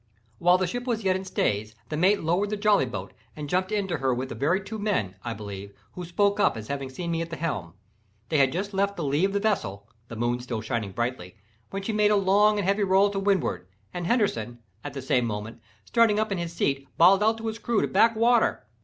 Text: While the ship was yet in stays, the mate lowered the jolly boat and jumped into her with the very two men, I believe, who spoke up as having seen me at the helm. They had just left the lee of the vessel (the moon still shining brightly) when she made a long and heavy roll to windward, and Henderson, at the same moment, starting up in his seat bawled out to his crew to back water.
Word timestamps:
While 0.39 0.57
the 0.57 0.65
ship 0.65 0.87
was 0.87 1.03
yet 1.03 1.15
in 1.15 1.25
stays, 1.25 1.75
the 1.89 1.95
mate 1.95 2.23
lowered 2.23 2.49
the 2.49 2.57
jolly 2.57 2.87
boat 2.87 3.13
and 3.35 3.47
jumped 3.47 3.71
into 3.71 3.97
her 3.97 4.15
with 4.15 4.29
the 4.29 4.33
very 4.33 4.59
two 4.63 4.79
men, 4.79 5.13
I 5.23 5.35
believe, 5.35 5.75
who 5.91 6.05
spoke 6.05 6.39
up 6.39 6.57
as 6.57 6.69
having 6.69 6.89
seen 6.89 7.11
me 7.11 7.21
at 7.21 7.29
the 7.29 7.35
helm. 7.35 7.75
They 8.29 8.39
had 8.39 8.51
just 8.51 8.73
left 8.73 8.95
the 8.97 9.03
lee 9.03 9.25
of 9.25 9.31
the 9.33 9.39
vessel 9.39 9.87
(the 10.07 10.15
moon 10.15 10.39
still 10.39 10.59
shining 10.61 10.91
brightly) 10.91 11.35
when 11.69 11.83
she 11.83 11.93
made 11.93 12.09
a 12.09 12.15
long 12.15 12.57
and 12.57 12.67
heavy 12.67 12.83
roll 12.83 13.11
to 13.11 13.19
windward, 13.19 13.67
and 13.93 14.07
Henderson, 14.07 14.57
at 14.83 14.93
the 14.93 15.03
same 15.03 15.27
moment, 15.27 15.61
starting 15.85 16.19
up 16.19 16.31
in 16.31 16.39
his 16.39 16.51
seat 16.51 16.87
bawled 16.97 17.21
out 17.21 17.37
to 17.37 17.45
his 17.45 17.59
crew 17.59 17.79
to 17.83 17.87
back 17.87 18.15
water. 18.15 18.65